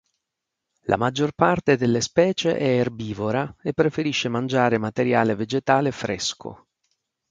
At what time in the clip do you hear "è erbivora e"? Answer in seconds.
2.57-3.71